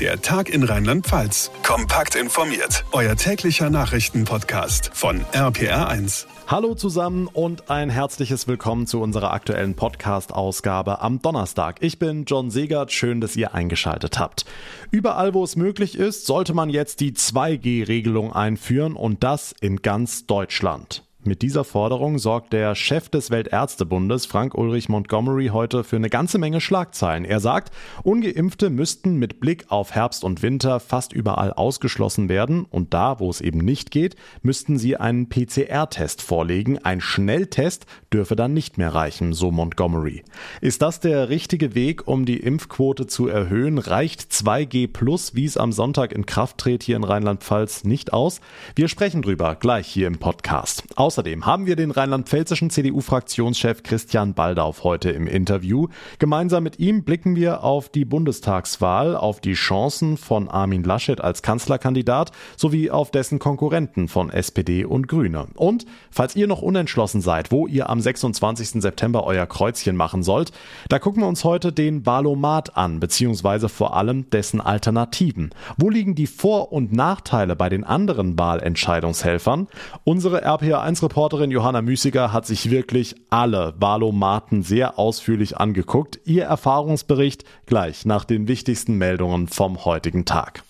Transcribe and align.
Der 0.00 0.20
Tag 0.20 0.50
in 0.50 0.62
Rheinland-Pfalz. 0.62 1.50
Kompakt 1.62 2.16
informiert. 2.16 2.84
Euer 2.92 3.16
täglicher 3.16 3.70
Nachrichtenpodcast 3.70 4.90
von 4.92 5.22
RPR1. 5.32 6.26
Hallo 6.46 6.74
zusammen 6.74 7.28
und 7.28 7.70
ein 7.70 7.88
herzliches 7.88 8.46
Willkommen 8.46 8.86
zu 8.86 9.00
unserer 9.00 9.32
aktuellen 9.32 9.74
Podcast-Ausgabe 9.74 11.00
am 11.00 11.22
Donnerstag. 11.22 11.78
Ich 11.80 11.98
bin 11.98 12.26
John 12.26 12.50
Segert. 12.50 12.92
Schön, 12.92 13.22
dass 13.22 13.36
ihr 13.36 13.54
eingeschaltet 13.54 14.18
habt. 14.18 14.44
Überall, 14.90 15.32
wo 15.32 15.42
es 15.42 15.56
möglich 15.56 15.96
ist, 15.96 16.26
sollte 16.26 16.52
man 16.52 16.68
jetzt 16.68 17.00
die 17.00 17.12
2G-Regelung 17.12 18.34
einführen 18.34 18.96
und 18.96 19.24
das 19.24 19.54
in 19.62 19.80
ganz 19.80 20.26
Deutschland. 20.26 21.05
Mit 21.26 21.42
dieser 21.42 21.64
Forderung 21.64 22.18
sorgt 22.18 22.52
der 22.52 22.76
Chef 22.76 23.08
des 23.08 23.32
Weltärztebundes, 23.32 24.26
Frank 24.26 24.54
Ulrich 24.54 24.88
Montgomery, 24.88 25.48
heute 25.48 25.82
für 25.82 25.96
eine 25.96 26.08
ganze 26.08 26.38
Menge 26.38 26.60
Schlagzeilen. 26.60 27.24
Er 27.24 27.40
sagt, 27.40 27.74
ungeimpfte 28.04 28.70
müssten 28.70 29.16
mit 29.16 29.40
Blick 29.40 29.64
auf 29.68 29.90
Herbst 29.90 30.22
und 30.22 30.42
Winter 30.42 30.78
fast 30.78 31.12
überall 31.12 31.52
ausgeschlossen 31.52 32.28
werden 32.28 32.64
und 32.64 32.94
da, 32.94 33.18
wo 33.18 33.28
es 33.28 33.40
eben 33.40 33.58
nicht 33.58 33.90
geht, 33.90 34.14
müssten 34.42 34.78
sie 34.78 34.98
einen 34.98 35.28
PCR-Test 35.28 36.22
vorlegen. 36.22 36.78
Ein 36.78 37.00
Schnelltest 37.00 37.86
dürfe 38.12 38.36
dann 38.36 38.54
nicht 38.54 38.78
mehr 38.78 38.94
reichen, 38.94 39.32
so 39.32 39.50
Montgomery. 39.50 40.22
Ist 40.60 40.80
das 40.80 41.00
der 41.00 41.28
richtige 41.28 41.74
Weg, 41.74 42.06
um 42.06 42.24
die 42.24 42.38
Impfquote 42.38 43.08
zu 43.08 43.26
erhöhen? 43.26 43.78
Reicht 43.78 44.30
2G 44.30 44.92
plus, 44.92 45.34
wie 45.34 45.44
es 45.44 45.56
am 45.56 45.72
Sonntag 45.72 46.12
in 46.12 46.24
Kraft 46.24 46.58
tritt 46.58 46.84
hier 46.84 46.94
in 46.94 47.04
Rheinland-Pfalz, 47.04 47.82
nicht 47.82 48.12
aus? 48.12 48.40
Wir 48.76 48.86
sprechen 48.86 49.22
drüber 49.22 49.56
gleich 49.56 49.88
hier 49.88 50.06
im 50.06 50.18
Podcast. 50.18 50.84
Außer 50.94 51.15
Außerdem 51.16 51.46
haben 51.46 51.64
wir 51.64 51.76
den 51.76 51.92
rheinland-pfälzischen 51.92 52.68
CDU-Fraktionschef 52.68 53.82
Christian 53.82 54.34
Baldauf 54.34 54.84
heute 54.84 55.08
im 55.08 55.26
Interview. 55.26 55.88
Gemeinsam 56.18 56.62
mit 56.62 56.78
ihm 56.78 57.04
blicken 57.04 57.36
wir 57.36 57.64
auf 57.64 57.88
die 57.88 58.04
Bundestagswahl, 58.04 59.16
auf 59.16 59.40
die 59.40 59.54
Chancen 59.54 60.18
von 60.18 60.50
Armin 60.50 60.84
Laschet 60.84 61.22
als 61.22 61.40
Kanzlerkandidat 61.40 62.32
sowie 62.58 62.90
auf 62.90 63.10
dessen 63.10 63.38
Konkurrenten 63.38 64.08
von 64.08 64.28
SPD 64.28 64.84
und 64.84 65.08
Grüne. 65.08 65.46
Und 65.54 65.86
falls 66.10 66.36
ihr 66.36 66.46
noch 66.46 66.60
unentschlossen 66.60 67.22
seid, 67.22 67.50
wo 67.50 67.66
ihr 67.66 67.88
am 67.88 68.02
26. 68.02 68.82
September 68.82 69.24
euer 69.24 69.46
Kreuzchen 69.46 69.96
machen 69.96 70.22
sollt, 70.22 70.52
da 70.90 70.98
gucken 70.98 71.22
wir 71.22 71.28
uns 71.28 71.44
heute 71.44 71.72
den 71.72 72.04
Wahlomat 72.04 72.76
an, 72.76 73.00
beziehungsweise 73.00 73.70
vor 73.70 73.96
allem 73.96 74.28
dessen 74.28 74.60
Alternativen. 74.60 75.48
Wo 75.78 75.88
liegen 75.88 76.14
die 76.14 76.26
Vor- 76.26 76.72
und 76.72 76.92
Nachteile 76.92 77.56
bei 77.56 77.70
den 77.70 77.84
anderen 77.84 78.38
Wahlentscheidungshelfern? 78.38 79.68
Unsere 80.04 80.44
RPA1 80.46 80.95
Reporterin 81.02 81.50
Johanna 81.50 81.82
Müßiger 81.82 82.32
hat 82.32 82.46
sich 82.46 82.70
wirklich 82.70 83.14
alle 83.30 83.74
Wahlomaten 83.78 84.62
sehr 84.62 84.98
ausführlich 84.98 85.56
angeguckt. 85.56 86.20
Ihr 86.24 86.44
Erfahrungsbericht 86.44 87.44
gleich 87.66 88.04
nach 88.04 88.24
den 88.24 88.48
wichtigsten 88.48 88.94
Meldungen 88.94 89.48
vom 89.48 89.84
heutigen 89.84 90.24
Tag. 90.24 90.62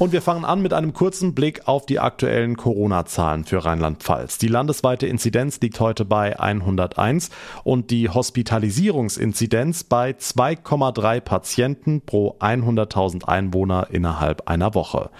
Und 0.00 0.12
wir 0.12 0.22
fangen 0.22 0.46
an 0.46 0.62
mit 0.62 0.72
einem 0.72 0.94
kurzen 0.94 1.34
Blick 1.34 1.68
auf 1.68 1.84
die 1.84 1.98
aktuellen 2.00 2.56
Corona-Zahlen 2.56 3.44
für 3.44 3.66
Rheinland-Pfalz. 3.66 4.38
Die 4.38 4.48
landesweite 4.48 5.06
Inzidenz 5.06 5.60
liegt 5.60 5.78
heute 5.78 6.06
bei 6.06 6.40
101 6.40 7.28
und 7.64 7.90
die 7.90 8.08
Hospitalisierungsinzidenz 8.08 9.84
bei 9.84 10.12
2,3 10.12 11.20
Patienten 11.20 12.00
pro 12.00 12.34
100.000 12.40 13.26
Einwohner 13.26 13.88
innerhalb 13.90 14.48
einer 14.48 14.72
Woche. 14.72 15.10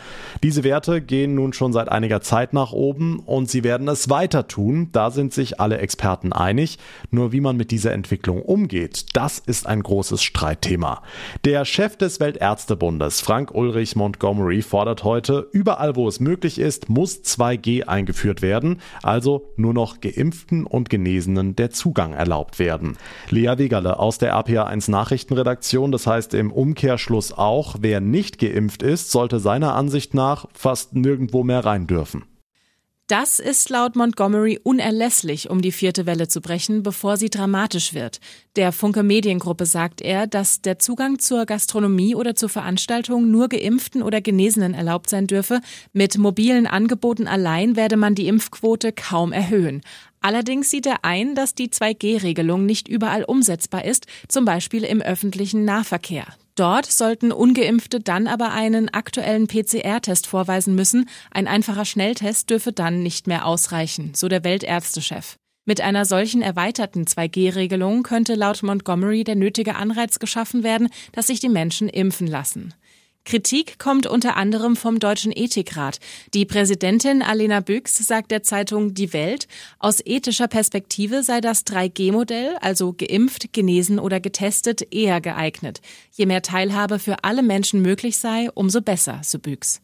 Diese 0.42 0.64
Werte 0.64 1.02
gehen 1.02 1.34
nun 1.34 1.52
schon 1.52 1.74
seit 1.74 1.90
einiger 1.90 2.22
Zeit 2.22 2.54
nach 2.54 2.72
oben 2.72 3.18
und 3.18 3.50
sie 3.50 3.62
werden 3.62 3.86
es 3.86 4.08
weiter 4.08 4.48
tun. 4.48 4.88
Da 4.92 5.10
sind 5.10 5.34
sich 5.34 5.60
alle 5.60 5.76
Experten 5.76 6.32
einig. 6.32 6.78
Nur 7.10 7.32
wie 7.32 7.42
man 7.42 7.58
mit 7.58 7.70
dieser 7.70 7.92
Entwicklung 7.92 8.40
umgeht, 8.40 9.14
das 9.14 9.40
ist 9.40 9.66
ein 9.66 9.82
großes 9.82 10.22
Streitthema. 10.22 11.02
Der 11.44 11.66
Chef 11.66 11.98
des 11.98 12.18
Weltärztebundes, 12.18 13.20
Frank 13.20 13.54
Ulrich 13.54 13.94
Montgomery, 13.94 14.62
fordert 14.70 15.04
heute, 15.04 15.48
überall 15.52 15.96
wo 15.96 16.06
es 16.08 16.20
möglich 16.20 16.58
ist, 16.58 16.88
muss 16.88 17.22
2G 17.22 17.84
eingeführt 17.84 18.40
werden, 18.40 18.80
also 19.02 19.52
nur 19.56 19.74
noch 19.74 20.00
Geimpften 20.00 20.64
und 20.64 20.88
Genesenen 20.88 21.56
der 21.56 21.70
Zugang 21.70 22.14
erlaubt 22.14 22.58
werden. 22.58 22.96
Lea 23.28 23.54
Wegerle 23.58 23.98
aus 23.98 24.18
der 24.18 24.34
RPA1 24.34 24.90
Nachrichtenredaktion, 24.90 25.90
das 25.90 26.06
heißt 26.06 26.34
im 26.34 26.52
Umkehrschluss 26.52 27.32
auch, 27.32 27.76
wer 27.80 28.00
nicht 28.00 28.38
geimpft 28.38 28.82
ist, 28.82 29.10
sollte 29.10 29.40
seiner 29.40 29.74
Ansicht 29.74 30.14
nach 30.14 30.46
fast 30.54 30.94
nirgendwo 30.94 31.42
mehr 31.42 31.64
rein 31.64 31.88
dürfen. 31.88 32.24
Das 33.10 33.40
ist 33.40 33.70
laut 33.70 33.96
Montgomery 33.96 34.60
unerlässlich, 34.62 35.50
um 35.50 35.62
die 35.62 35.72
vierte 35.72 36.06
Welle 36.06 36.28
zu 36.28 36.40
brechen, 36.40 36.84
bevor 36.84 37.16
sie 37.16 37.28
dramatisch 37.28 37.92
wird. 37.92 38.20
Der 38.54 38.70
Funke 38.70 39.02
Mediengruppe 39.02 39.66
sagt 39.66 40.00
er, 40.00 40.28
dass 40.28 40.62
der 40.62 40.78
Zugang 40.78 41.18
zur 41.18 41.44
Gastronomie 41.44 42.14
oder 42.14 42.36
zur 42.36 42.48
Veranstaltung 42.48 43.28
nur 43.28 43.48
Geimpften 43.48 44.04
oder 44.04 44.20
Genesenen 44.20 44.74
erlaubt 44.74 45.10
sein 45.10 45.26
dürfe. 45.26 45.60
Mit 45.92 46.18
mobilen 46.18 46.68
Angeboten 46.68 47.26
allein 47.26 47.74
werde 47.74 47.96
man 47.96 48.14
die 48.14 48.28
Impfquote 48.28 48.92
kaum 48.92 49.32
erhöhen. 49.32 49.80
Allerdings 50.20 50.70
sieht 50.70 50.86
er 50.86 51.04
ein, 51.04 51.34
dass 51.34 51.56
die 51.56 51.70
2G-Regelung 51.70 52.64
nicht 52.64 52.86
überall 52.86 53.24
umsetzbar 53.24 53.84
ist, 53.84 54.06
zum 54.28 54.44
Beispiel 54.44 54.84
im 54.84 55.02
öffentlichen 55.02 55.64
Nahverkehr. 55.64 56.26
Dort 56.60 56.84
sollten 56.84 57.32
ungeimpfte 57.32 58.00
dann 58.00 58.26
aber 58.26 58.52
einen 58.52 58.90
aktuellen 58.90 59.46
PCR-Test 59.46 60.26
vorweisen 60.26 60.74
müssen. 60.74 61.08
Ein 61.30 61.48
einfacher 61.48 61.86
Schnelltest 61.86 62.50
dürfe 62.50 62.70
dann 62.70 63.02
nicht 63.02 63.26
mehr 63.26 63.46
ausreichen, 63.46 64.12
so 64.14 64.28
der 64.28 64.44
Weltärztechef. 64.44 65.36
Mit 65.64 65.80
einer 65.80 66.04
solchen 66.04 66.42
erweiterten 66.42 67.06
2G-Regelung 67.06 68.02
könnte 68.02 68.34
laut 68.34 68.62
Montgomery 68.62 69.24
der 69.24 69.36
nötige 69.36 69.76
Anreiz 69.76 70.18
geschaffen 70.18 70.62
werden, 70.62 70.90
dass 71.12 71.28
sich 71.28 71.40
die 71.40 71.48
Menschen 71.48 71.88
impfen 71.88 72.26
lassen. 72.26 72.74
Kritik 73.24 73.78
kommt 73.78 74.06
unter 74.06 74.36
anderem 74.36 74.76
vom 74.76 74.98
Deutschen 74.98 75.32
Ethikrat. 75.34 75.98
Die 76.34 76.46
Präsidentin 76.46 77.22
Alena 77.22 77.60
Büchs 77.60 77.96
sagt 77.98 78.30
der 78.30 78.42
Zeitung 78.42 78.94
Die 78.94 79.12
Welt, 79.12 79.46
aus 79.78 80.00
ethischer 80.04 80.48
Perspektive 80.48 81.22
sei 81.22 81.40
das 81.40 81.66
3G-Modell, 81.66 82.56
also 82.60 82.92
geimpft, 82.92 83.52
genesen 83.52 83.98
oder 83.98 84.20
getestet, 84.20 84.92
eher 84.92 85.20
geeignet. 85.20 85.80
Je 86.12 86.26
mehr 86.26 86.42
Teilhabe 86.42 86.98
für 86.98 87.22
alle 87.22 87.42
Menschen 87.42 87.82
möglich 87.82 88.18
sei, 88.18 88.48
umso 88.54 88.80
besser, 88.80 89.20
so 89.22 89.38
Büchs. 89.38 89.80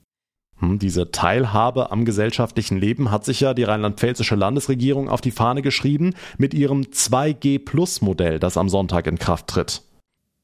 Hm, 0.58 0.78
diese 0.78 1.10
Teilhabe 1.10 1.90
am 1.92 2.04
gesellschaftlichen 2.04 2.78
Leben 2.78 3.10
hat 3.10 3.24
sich 3.24 3.40
ja 3.40 3.52
die 3.52 3.64
rheinland-pfälzische 3.64 4.36
Landesregierung 4.36 5.08
auf 5.10 5.20
die 5.20 5.30
Fahne 5.30 5.60
geschrieben 5.60 6.14
mit 6.38 6.54
ihrem 6.54 6.82
2G-Plus-Modell, 6.84 8.38
das 8.38 8.56
am 8.56 8.70
Sonntag 8.70 9.06
in 9.06 9.18
Kraft 9.18 9.48
tritt. 9.48 9.82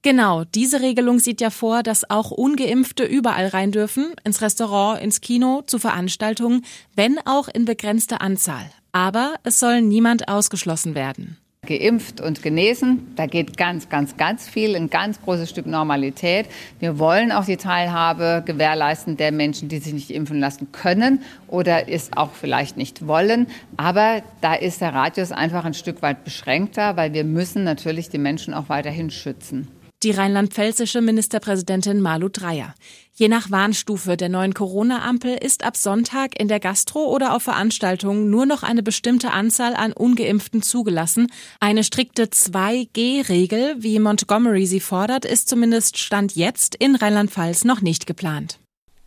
Genau, 0.05 0.43
diese 0.43 0.81
Regelung 0.81 1.21
sieht 1.21 1.41
ja 1.41 1.51
vor, 1.51 1.85
dass 1.85 2.11
auch 2.11 2.33
ungeimpfte 2.33 3.05
überall 3.05 3.47
rein 3.47 3.71
dürfen, 3.71 4.13
ins 4.25 4.43
Restaurant, 4.43 5.01
ins 5.01 5.21
Kino, 5.21 5.63
zu 5.65 5.79
Veranstaltungen, 5.79 6.65
wenn 6.97 7.19
auch 7.25 7.47
in 7.47 7.67
begrenzter 7.67 8.21
Anzahl. 8.21 8.69
Aber 8.91 9.37
es 9.45 9.61
soll 9.61 9.81
niemand 9.81 10.27
ausgeschlossen 10.27 10.97
werden. 10.97 11.37
Geimpft 11.65 12.21
und 12.21 12.43
genesen, 12.43 13.13
da 13.15 13.27
geht 13.27 13.57
ganz, 13.57 13.89
ganz, 13.89 14.17
ganz 14.17 14.49
viel, 14.49 14.75
ein 14.75 14.91
ganz 14.91 15.23
großes 15.23 15.49
Stück 15.49 15.67
Normalität. 15.67 16.47
Wir 16.81 16.99
wollen 16.99 17.31
auch 17.31 17.45
die 17.45 17.57
Teilhabe 17.57 18.43
gewährleisten 18.45 19.17
der 19.17 19.31
Menschen, 19.31 19.69
die 19.69 19.79
sich 19.79 19.93
nicht 19.93 20.11
impfen 20.11 20.41
lassen 20.41 20.73
können 20.73 21.23
oder 21.47 21.89
es 21.89 22.11
auch 22.17 22.33
vielleicht 22.33 22.77
nicht 22.77 23.07
wollen. 23.07 23.47
Aber 23.77 24.25
da 24.41 24.55
ist 24.55 24.81
der 24.81 24.93
Radius 24.93 25.31
einfach 25.31 25.65
ein 25.65 25.75
Stück 25.75 26.03
weit 26.03 26.25
beschränkter, 26.25 26.97
weil 26.97 27.13
wir 27.13 27.23
müssen 27.23 27.63
natürlich 27.63 28.09
die 28.09 28.19
Menschen 28.19 28.53
auch 28.53 28.69
weiterhin 28.69 29.11
schützen 29.11 29.69
die 30.03 30.11
rheinland-pfälzische 30.11 31.01
Ministerpräsidentin 31.01 32.01
Malu 32.01 32.29
Dreyer. 32.29 32.75
Je 33.15 33.29
nach 33.29 33.51
Warnstufe 33.51 34.17
der 34.17 34.29
neuen 34.29 34.55
Corona-Ampel 34.55 35.37
ist 35.37 35.65
ab 35.65 35.77
Sonntag 35.77 36.39
in 36.41 36.49
der 36.49 36.61
Gastro 36.61 37.05
oder 37.07 37.35
auf 37.35 37.43
Veranstaltungen 37.43 38.31
nur 38.31 38.47
noch 38.47 38.63
eine 38.63 38.83
bestimmte 38.83 39.33
Anzahl 39.33 39.75
an 39.75 39.93
Ungeimpften 39.93 40.63
zugelassen. 40.63 41.31
Eine 41.61 41.85
strikte 41.85 42.25
2G-Regel, 42.25 43.77
wie 43.79 43.99
Montgomery 43.99 44.67
sie 44.67 44.81
fordert, 44.81 45.25
ist 45.25 45.49
zumindest 45.49 45.99
Stand 45.99 46.35
jetzt 46.35 46.75
in 46.75 46.97
Rheinland-Pfalz 46.97 47.65
noch 47.65 47.81
nicht 47.81 48.07
geplant 48.07 48.62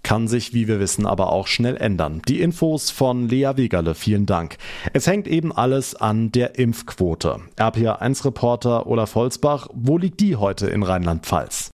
kann 0.06 0.28
sich, 0.30 0.54
wie 0.54 0.69
wir 0.69 0.80
wissen, 0.80 1.06
aber 1.06 1.31
auch 1.31 1.48
schnell 1.48 1.75
ändern. 1.75 2.22
Die 2.28 2.40
Infos 2.40 2.92
von 2.92 3.28
Lea 3.28 3.54
Wegerle, 3.56 3.96
vielen 3.96 4.28
Dank. 4.28 4.57
Es 4.94 5.07
hängt 5.07 5.28
eben 5.28 5.52
alles 5.52 5.96
an 5.96 6.31
der 6.31 6.60
Impfquote. 6.60 7.42
RPA1-Reporter 7.57 8.86
Olaf 8.86 9.16
Holzbach, 9.16 9.68
wo 9.74 9.98
liegt 9.98 10.19
die 10.19 10.36
heute 10.36 10.68
in 10.68 10.84
Rheinland-Pfalz? 10.84 11.75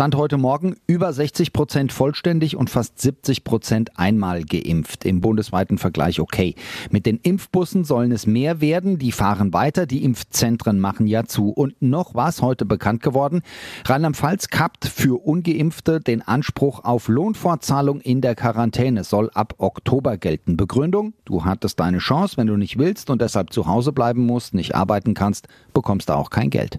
Stand 0.00 0.16
heute 0.16 0.38
Morgen 0.38 0.76
über 0.86 1.12
60 1.12 1.52
Prozent 1.52 1.92
vollständig 1.92 2.56
und 2.56 2.70
fast 2.70 2.98
70 2.98 3.44
Prozent 3.44 3.98
einmal 3.98 4.44
geimpft. 4.44 5.04
Im 5.04 5.20
bundesweiten 5.20 5.76
Vergleich 5.76 6.20
okay. 6.20 6.54
Mit 6.90 7.04
den 7.04 7.18
Impfbussen 7.18 7.84
sollen 7.84 8.10
es 8.10 8.26
mehr 8.26 8.62
werden. 8.62 8.96
Die 8.96 9.12
fahren 9.12 9.52
weiter. 9.52 9.84
Die 9.84 10.02
Impfzentren 10.02 10.80
machen 10.80 11.06
ja 11.06 11.26
zu. 11.26 11.50
Und 11.50 11.82
noch 11.82 12.14
was 12.14 12.40
heute 12.40 12.64
bekannt 12.64 13.02
geworden. 13.02 13.42
Rheinland-Pfalz 13.84 14.48
kappt 14.48 14.86
für 14.86 15.22
Ungeimpfte 15.22 16.00
den 16.00 16.22
Anspruch 16.22 16.82
auf 16.82 17.08
Lohnfortzahlung 17.08 18.00
in 18.00 18.22
der 18.22 18.34
Quarantäne. 18.34 19.04
Soll 19.04 19.28
ab 19.34 19.56
Oktober 19.58 20.16
gelten. 20.16 20.56
Begründung? 20.56 21.12
Du 21.26 21.44
hattest 21.44 21.78
deine 21.78 21.98
Chance. 21.98 22.38
Wenn 22.38 22.46
du 22.46 22.56
nicht 22.56 22.78
willst 22.78 23.10
und 23.10 23.20
deshalb 23.20 23.52
zu 23.52 23.66
Hause 23.66 23.92
bleiben 23.92 24.24
musst, 24.24 24.54
nicht 24.54 24.74
arbeiten 24.74 25.12
kannst, 25.12 25.46
bekommst 25.74 26.08
du 26.08 26.14
auch 26.14 26.30
kein 26.30 26.48
Geld. 26.48 26.78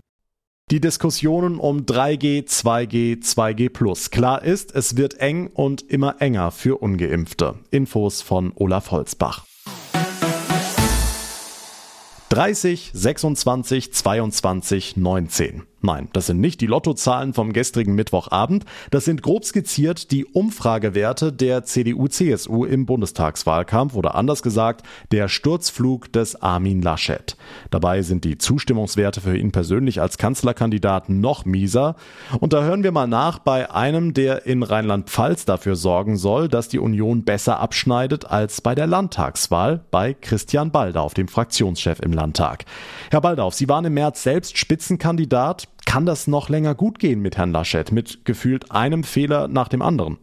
Die 0.72 0.80
Diskussionen 0.80 1.60
um 1.60 1.82
3G, 1.82 2.48
2G, 2.48 3.22
2G+. 3.22 4.10
Klar 4.10 4.42
ist, 4.42 4.74
es 4.74 4.96
wird 4.96 5.16
eng 5.16 5.48
und 5.48 5.82
immer 5.82 6.22
enger 6.22 6.52
für 6.52 6.82
Ungeimpfte. 6.82 7.56
Infos 7.72 8.22
von 8.22 8.54
Olaf 8.56 8.90
Holzbach. 8.92 9.44
30, 12.30 12.92
26, 12.94 13.92
22, 13.92 14.96
19. 14.96 15.64
Nein, 15.84 16.10
das 16.14 16.28
sind 16.28 16.40
nicht 16.40 16.62
die 16.62 16.68
Lottozahlen 16.68 17.34
vom 17.34 17.54
gestrigen 17.54 17.96
Mittwochabend, 17.96 18.66
das 18.92 19.06
sind 19.06 19.24
grob 19.24 19.46
skizziert 19.46 20.12
die 20.12 20.26
Umfragewerte 20.26 21.34
der 21.34 21.64
CDU-CSU 21.64 22.66
im 22.66 22.86
Bundestagswahlkampf 22.86 23.96
oder 23.96 24.14
anders 24.14 24.44
gesagt 24.44 24.86
der 25.12 25.28
Sturzflug 25.28 26.14
des 26.14 26.40
Armin 26.40 26.84
Laschet. 26.84 27.36
Dabei 27.72 28.04
sind 28.04 28.26
die 28.26 28.38
Zustimmungswerte 28.38 29.22
für 29.22 29.36
ihn 29.36 29.52
persönlich 29.52 30.00
als 30.02 30.20
Kanzlerkandidat 30.20 31.10
noch 31.10 31.46
mieser 31.46 31.96
und 32.40 32.54
da 32.54 32.62
hören 32.62 32.84
wir 32.84 32.92
mal 32.92 33.08
nach 33.08 33.40
bei 33.40 33.72
einem, 33.72 34.14
der 34.14 34.46
in 34.46 34.62
Rheinland-Pfalz 34.62 35.46
dafür 35.46 35.76
sorgen 35.76 36.16
soll, 36.16 36.48
dass 36.48 36.70
die 36.70 36.80
Union 36.80 37.24
besser 37.24 37.60
abschneidet 37.60 38.26
als 38.26 38.62
bei 38.62 38.76
der 38.76 38.86
Landtagswahl 38.86 39.84
bei 39.90 40.14
Christian 40.14 40.70
Baldauf, 40.70 41.16
dem 41.16 41.28
Fraktionschef 41.28 42.00
im 42.02 42.14
Landtag. 42.14 42.66
Herr 43.10 43.22
Baldauf, 43.22 43.56
Sie 43.56 43.68
waren 43.68 43.86
im 43.86 43.96
März 43.96 44.22
selbst 44.22 44.60
Spitzenkandidat 44.60 45.71
kann 45.92 46.06
das 46.06 46.26
noch 46.26 46.48
länger 46.48 46.74
gut 46.74 47.00
gehen 47.00 47.22
mit 47.22 47.38
Herrn 47.38 47.52
Laschet, 47.52 47.92
mit 47.92 48.24
gefühlt 48.24 48.72
einem 48.72 49.04
Fehler 49.04 49.50
nach 49.50 49.68
dem 49.68 49.82
anderen? 49.82 50.20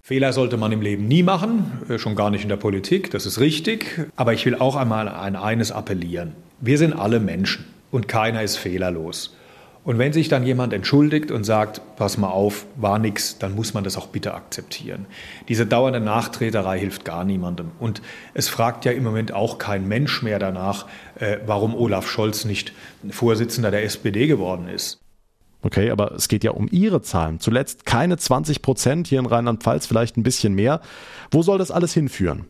Fehler 0.00 0.32
sollte 0.32 0.56
man 0.56 0.70
im 0.70 0.80
Leben 0.80 1.08
nie 1.08 1.24
machen, 1.24 1.64
äh, 1.88 1.98
schon 1.98 2.14
gar 2.14 2.30
nicht 2.30 2.44
in 2.44 2.48
der 2.48 2.56
Politik, 2.56 3.10
das 3.10 3.26
ist 3.26 3.40
richtig. 3.40 4.08
Aber 4.14 4.32
ich 4.32 4.46
will 4.46 4.54
auch 4.54 4.76
einmal 4.76 5.08
an 5.08 5.34
eines 5.34 5.72
appellieren. 5.72 6.34
Wir 6.60 6.78
sind 6.78 6.92
alle 6.92 7.18
Menschen 7.18 7.64
und 7.90 8.06
keiner 8.06 8.44
ist 8.44 8.56
fehlerlos. 8.58 9.36
Und 9.84 9.98
wenn 9.98 10.12
sich 10.12 10.28
dann 10.28 10.46
jemand 10.46 10.72
entschuldigt 10.72 11.32
und 11.32 11.42
sagt, 11.42 11.80
pass 11.96 12.16
mal 12.16 12.28
auf, 12.28 12.66
war 12.76 13.00
nix, 13.00 13.38
dann 13.38 13.56
muss 13.56 13.74
man 13.74 13.82
das 13.82 13.96
auch 13.96 14.06
bitte 14.06 14.34
akzeptieren. 14.34 15.06
Diese 15.48 15.66
dauernde 15.66 16.00
Nachtreterei 16.00 16.78
hilft 16.78 17.04
gar 17.04 17.24
niemandem. 17.24 17.72
Und 17.80 18.00
es 18.32 18.48
fragt 18.48 18.84
ja 18.84 18.92
im 18.92 19.02
Moment 19.02 19.32
auch 19.32 19.58
kein 19.58 19.88
Mensch 19.88 20.22
mehr 20.22 20.38
danach, 20.38 20.86
äh, 21.18 21.38
warum 21.46 21.74
Olaf 21.74 22.08
Scholz 22.08 22.44
nicht 22.44 22.72
Vorsitzender 23.10 23.72
der 23.72 23.82
SPD 23.82 24.28
geworden 24.28 24.68
ist. 24.68 25.00
Okay, 25.62 25.90
aber 25.90 26.12
es 26.12 26.28
geht 26.28 26.44
ja 26.44 26.52
um 26.52 26.68
Ihre 26.70 27.02
Zahlen. 27.02 27.40
Zuletzt 27.40 27.84
keine 27.84 28.16
20 28.16 28.62
Prozent, 28.62 29.08
hier 29.08 29.18
in 29.18 29.26
Rheinland-Pfalz 29.26 29.86
vielleicht 29.86 30.16
ein 30.16 30.22
bisschen 30.22 30.54
mehr. 30.54 30.80
Wo 31.30 31.42
soll 31.42 31.58
das 31.58 31.70
alles 31.72 31.92
hinführen? 31.92 32.46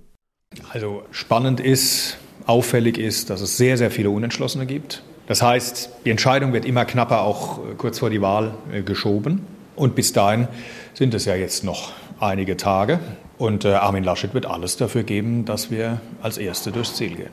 Also 0.70 1.02
spannend 1.12 1.60
ist, 1.60 2.18
auffällig 2.46 2.98
ist, 2.98 3.30
dass 3.30 3.40
es 3.40 3.56
sehr, 3.56 3.78
sehr 3.78 3.90
viele 3.90 4.10
Unentschlossene 4.10 4.66
gibt. 4.66 5.02
Das 5.26 5.42
heißt, 5.42 5.90
die 6.04 6.10
Entscheidung 6.10 6.52
wird 6.52 6.64
immer 6.64 6.84
knapper, 6.84 7.22
auch 7.22 7.58
äh, 7.58 7.74
kurz 7.76 7.98
vor 8.00 8.10
die 8.10 8.20
Wahl 8.20 8.54
äh, 8.72 8.82
geschoben. 8.82 9.46
Und 9.76 9.94
bis 9.94 10.12
dahin 10.12 10.48
sind 10.94 11.14
es 11.14 11.24
ja 11.24 11.34
jetzt 11.34 11.64
noch 11.64 11.92
einige 12.20 12.56
Tage. 12.56 12.98
Und 13.38 13.64
äh, 13.64 13.72
Armin 13.72 14.04
Laschet 14.04 14.34
wird 14.34 14.46
alles 14.46 14.76
dafür 14.76 15.02
geben, 15.02 15.44
dass 15.44 15.70
wir 15.70 16.00
als 16.22 16.38
Erste 16.38 16.72
durchs 16.72 16.94
Ziel 16.94 17.14
gehen. 17.14 17.30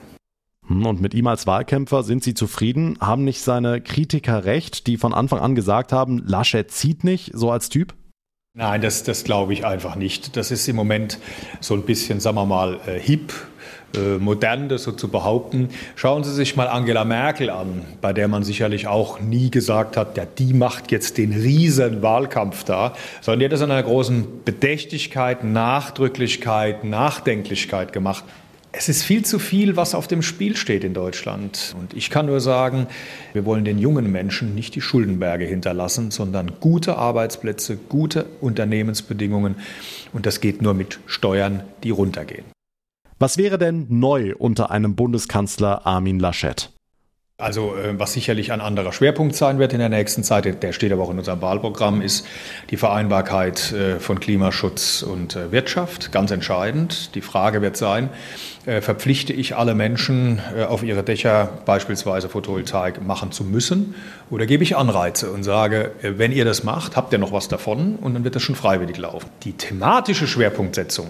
Hm, 0.67 0.85
und 0.85 1.01
mit 1.01 1.13
ihm 1.13 1.27
als 1.27 1.47
Wahlkämpfer 1.47 2.03
sind 2.03 2.23
Sie 2.23 2.33
zufrieden? 2.33 2.97
Haben 3.01 3.23
nicht 3.23 3.41
seine 3.41 3.81
Kritiker 3.81 4.45
recht, 4.45 4.87
die 4.87 4.97
von 4.97 5.13
Anfang 5.13 5.39
an 5.39 5.55
gesagt 5.55 5.91
haben, 5.91 6.23
Laschet 6.25 6.71
zieht 6.71 7.03
nicht, 7.03 7.31
so 7.33 7.51
als 7.51 7.69
Typ? 7.69 7.93
Nein, 8.55 8.81
das, 8.81 9.03
das 9.03 9.23
glaube 9.23 9.53
ich 9.53 9.65
einfach 9.65 9.95
nicht. 9.95 10.35
Das 10.35 10.51
ist 10.51 10.67
im 10.67 10.75
Moment 10.75 11.19
so 11.59 11.75
ein 11.75 11.83
bisschen, 11.83 12.19
sagen 12.19 12.35
wir 12.35 12.45
mal, 12.45 12.79
hip 12.83 13.31
modern, 14.19 14.69
das 14.69 14.83
so 14.83 14.91
zu 14.91 15.07
behaupten. 15.07 15.69
Schauen 15.95 16.23
Sie 16.23 16.33
sich 16.33 16.55
mal 16.55 16.67
Angela 16.67 17.05
Merkel 17.05 17.49
an, 17.49 17.85
bei 18.01 18.13
der 18.13 18.27
man 18.27 18.43
sicherlich 18.43 18.87
auch 18.87 19.19
nie 19.19 19.49
gesagt 19.49 19.97
hat, 19.97 20.17
ja, 20.17 20.25
die 20.25 20.53
macht 20.53 20.91
jetzt 20.91 21.17
den 21.17 21.33
riesen 21.33 22.01
Wahlkampf 22.01 22.63
da, 22.63 22.93
sondern 23.21 23.39
die 23.39 23.45
hat 23.45 23.53
das 23.53 23.61
in 23.61 23.71
einer 23.71 23.83
großen 23.83 24.43
Bedächtigkeit, 24.45 25.43
Nachdrücklichkeit, 25.43 26.83
Nachdenklichkeit 26.83 27.93
gemacht. 27.93 28.23
Es 28.71 28.87
ist 28.87 29.01
viel 29.01 29.25
zu 29.25 29.39
viel, 29.39 29.77
was 29.77 29.95
auf 29.95 30.07
dem 30.07 30.21
Spiel 30.21 30.55
steht 30.55 30.83
in 30.83 30.93
Deutschland. 30.93 31.73
Und 31.79 31.95
ich 31.95 32.11
kann 32.11 32.27
nur 32.27 32.39
sagen, 32.39 32.85
wir 33.33 33.43
wollen 33.43 33.65
den 33.65 33.79
jungen 33.79 34.11
Menschen 34.11 34.53
nicht 34.53 34.75
die 34.75 34.81
Schuldenberge 34.81 35.45
hinterlassen, 35.45 36.11
sondern 36.11 36.51
gute 36.59 36.95
Arbeitsplätze, 36.95 37.77
gute 37.77 38.27
Unternehmensbedingungen. 38.41 39.55
Und 40.13 40.27
das 40.27 40.39
geht 40.39 40.61
nur 40.61 40.75
mit 40.75 40.99
Steuern, 41.07 41.63
die 41.83 41.89
runtergehen. 41.89 42.45
Was 43.21 43.37
wäre 43.37 43.57
denn 43.57 43.87
neu 43.89 44.33
unter 44.37 44.71
einem 44.71 44.95
Bundeskanzler 44.95 45.85
Armin 45.85 46.21
Laschet? 46.21 46.71
Also 47.39 47.73
äh, 47.73 47.97
was 47.97 48.11
sicherlich 48.11 48.51
ein 48.51 48.59
anderer 48.59 48.91
Schwerpunkt 48.91 49.33
sein 49.33 49.59
wird 49.59 49.71
in 49.71 49.79
der 49.79 49.87
nächsten 49.87 50.25
Zeit, 50.25 50.61
der 50.61 50.73
steht 50.73 50.91
aber 50.91 51.03
auch 51.03 51.09
in 51.09 51.19
unserem 51.19 51.41
Wahlprogramm, 51.41 52.01
ist 52.01 52.27
die 52.69 52.75
Vereinbarkeit 52.75 53.71
äh, 53.71 53.97
von 54.01 54.19
Klimaschutz 54.19 55.03
und 55.03 55.37
äh, 55.37 55.49
Wirtschaft. 55.53 56.11
Ganz 56.11 56.31
entscheidend. 56.31 57.15
Die 57.15 57.21
Frage 57.21 57.61
wird 57.61 57.77
sein, 57.77 58.09
verpflichte 58.65 59.33
ich 59.33 59.55
alle 59.55 59.73
Menschen 59.73 60.39
auf 60.67 60.83
ihre 60.83 61.01
Dächer 61.01 61.49
beispielsweise 61.65 62.29
Photovoltaik 62.29 63.01
machen 63.01 63.31
zu 63.31 63.43
müssen 63.43 63.95
oder 64.29 64.45
gebe 64.45 64.63
ich 64.63 64.75
Anreize 64.75 65.31
und 65.31 65.43
sage, 65.43 65.91
wenn 66.01 66.31
ihr 66.31 66.45
das 66.45 66.63
macht, 66.63 66.95
habt 66.95 67.11
ihr 67.13 67.19
noch 67.19 67.31
was 67.31 67.47
davon 67.47 67.95
und 67.95 68.13
dann 68.13 68.23
wird 68.25 68.35
das 68.35 68.43
schon 68.43 68.55
freiwillig 68.55 68.97
laufen. 68.97 69.27
Die 69.43 69.53
thematische 69.53 70.27
Schwerpunktsetzung, 70.27 71.07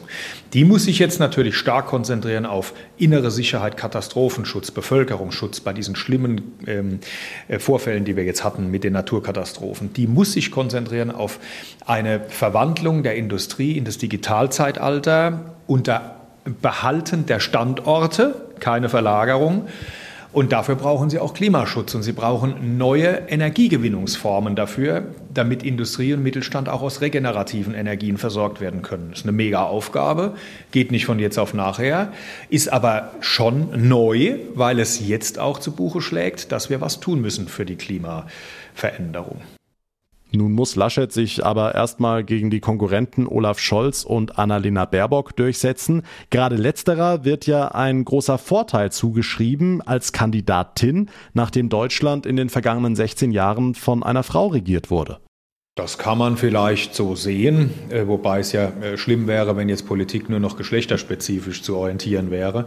die 0.53 0.63
muss 0.63 0.85
sich 0.85 0.99
jetzt 0.99 1.19
natürlich 1.19 1.57
stark 1.57 1.87
konzentrieren 1.87 2.45
auf 2.45 2.73
innere 2.97 3.31
Sicherheit, 3.31 3.75
Katastrophenschutz, 3.75 4.71
Bevölkerungsschutz 4.71 5.59
bei 5.59 5.73
diesen 5.73 5.95
schlimmen 5.95 6.18
schlimmen 6.19 6.57
ähm, 6.67 6.99
äh, 7.47 7.59
Vorfällen, 7.59 8.05
die 8.05 8.15
wir 8.15 8.23
jetzt 8.23 8.43
hatten 8.43 8.69
mit 8.69 8.83
den 8.83 8.93
Naturkatastrophen, 8.93 9.93
die 9.93 10.07
muss 10.07 10.33
sich 10.33 10.51
konzentrieren 10.51 11.11
auf 11.11 11.39
eine 11.85 12.21
Verwandlung 12.27 13.03
der 13.03 13.15
Industrie 13.15 13.77
in 13.77 13.85
das 13.85 13.97
Digitalzeitalter 13.97 15.55
unter 15.67 16.15
Behalten 16.61 17.25
der 17.25 17.39
Standorte, 17.39 18.35
keine 18.59 18.89
Verlagerung 18.89 19.67
und 20.31 20.51
dafür 20.51 20.75
brauchen 20.75 21.09
sie 21.09 21.19
auch 21.19 21.33
Klimaschutz 21.33 21.95
und 21.95 22.03
sie 22.03 22.11
brauchen 22.11 22.77
neue 22.77 23.07
Energiegewinnungsformen 23.29 24.55
dafür, 24.55 25.07
damit 25.33 25.63
Industrie 25.63 26.13
und 26.13 26.21
Mittelstand 26.21 26.69
auch 26.69 26.81
aus 26.83 27.01
regenerativen 27.01 27.73
Energien 27.73 28.17
versorgt 28.17 28.61
werden 28.61 28.83
können. 28.83 29.09
Das 29.09 29.19
ist 29.19 29.25
eine 29.25 29.31
mega 29.31 29.63
Aufgabe, 29.63 30.35
geht 30.71 30.91
nicht 30.91 31.05
von 31.05 31.17
jetzt 31.17 31.39
auf 31.39 31.53
nachher, 31.53 32.13
ist 32.49 32.71
aber 32.71 33.11
schon 33.21 33.87
neu, 33.89 34.35
weil 34.53 34.79
es 34.79 35.05
jetzt 35.05 35.39
auch 35.39 35.59
zu 35.59 35.71
Buche 35.71 36.01
schlägt, 36.01 36.51
dass 36.51 36.69
wir 36.69 36.79
was 36.79 36.99
tun 36.99 37.21
müssen 37.21 37.47
für 37.47 37.65
die 37.65 37.75
Klimaveränderung. 37.75 39.41
Nun 40.31 40.51
muss 40.51 40.75
Laschet 40.75 41.11
sich 41.11 41.43
aber 41.43 41.73
erstmal 41.73 42.23
gegen 42.23 42.51
die 42.51 42.59
Konkurrenten 42.59 43.27
Olaf 43.27 43.59
Scholz 43.59 44.03
und 44.03 44.37
Annalena 44.37 44.85
Baerbock 44.85 45.35
durchsetzen. 45.35 46.03
Gerade 46.29 46.55
letzterer 46.55 47.25
wird 47.25 47.47
ja 47.47 47.69
ein 47.69 48.05
großer 48.05 48.37
Vorteil 48.37 48.91
zugeschrieben 48.91 49.81
als 49.81 50.11
Kandidatin, 50.13 51.09
nachdem 51.33 51.69
Deutschland 51.69 52.27
in 52.27 52.35
den 52.35 52.49
vergangenen 52.49 52.95
16 52.95 53.31
Jahren 53.31 53.73
von 53.73 54.03
einer 54.03 54.23
Frau 54.23 54.47
regiert 54.47 54.91
wurde. 54.91 55.19
Das 55.75 55.97
kann 55.97 56.17
man 56.17 56.35
vielleicht 56.37 56.93
so 56.93 57.15
sehen, 57.15 57.71
äh, 57.89 58.05
wobei 58.05 58.39
es 58.39 58.51
ja 58.51 58.65
äh, 58.81 58.97
schlimm 58.97 59.27
wäre, 59.27 59.55
wenn 59.55 59.69
jetzt 59.69 59.87
Politik 59.87 60.29
nur 60.29 60.39
noch 60.39 60.57
geschlechterspezifisch 60.57 61.63
zu 61.63 61.77
orientieren 61.77 62.31
wäre. 62.31 62.65